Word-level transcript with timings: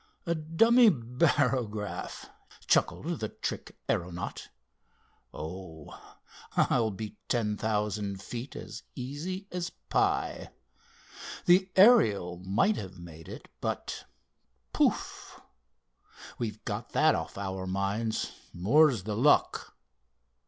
"A 0.25 0.33
dummy 0.33 0.89
barograph," 0.89 2.27
chuckled 2.65 3.19
the 3.19 3.29
trick 3.29 3.77
aeronaut. 3.87 4.49
"Oh, 5.31 6.17
I'll 6.57 6.89
beat 6.89 7.17
ten 7.29 7.55
thousand 7.55 8.19
feet 8.19 8.55
easy 8.95 9.47
as 9.51 9.69
pie! 9.89 10.49
The 11.45 11.69
Ariel 11.75 12.39
might 12.39 12.77
have 12.77 12.97
made 12.97 13.29
it, 13.29 13.47
but—pouf! 13.61 15.39
We've 16.39 16.65
got 16.65 16.93
that 16.93 17.13
off 17.13 17.37
our 17.37 17.67
minds, 17.67 18.31
more's 18.55 19.03
the 19.03 19.15
luck! 19.15 19.77